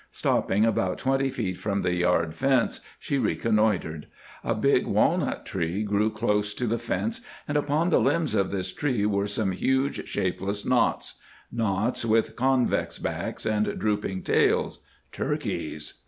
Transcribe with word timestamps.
Stopping 0.09 0.65
about 0.65 0.97
twenty 0.97 1.29
feet 1.29 1.59
from 1.59 1.83
the 1.83 1.93
yard 1.93 2.33
fence, 2.33 2.79
she 2.97 3.19
reconnoitred. 3.19 4.07
A 4.43 4.55
big 4.55 4.87
walnut 4.87 5.45
tree 5.45 5.83
grew 5.83 6.09
close 6.09 6.55
to 6.55 6.65
the 6.65 6.79
fence, 6.79 7.21
and 7.47 7.55
upon 7.55 7.91
the 7.91 7.99
limbs 7.99 8.33
of 8.33 8.49
this 8.49 8.73
tree 8.73 9.05
were 9.05 9.27
some 9.27 9.51
huge, 9.51 10.07
shapeless 10.07 10.65
knots; 10.65 11.21
knots 11.51 12.03
with 12.03 12.35
convex 12.35 12.97
backs 12.97 13.45
and 13.45 13.77
drooping 13.77 14.23
tails; 14.23 14.83
turkeys! 15.11 15.99